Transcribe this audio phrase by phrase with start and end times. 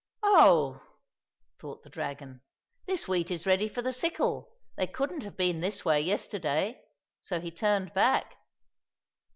[0.39, 0.81] —"Oh!"
[1.59, 2.41] thought the dragon,"
[2.87, 6.81] this wheat is ready for the sickle, they couldn't have been this way yesterday,"
[7.19, 8.35] so he turned back.